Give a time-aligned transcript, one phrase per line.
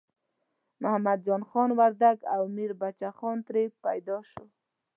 [0.83, 4.45] محمد جان خان وردګ او میربچه خان ترې پیدا شو.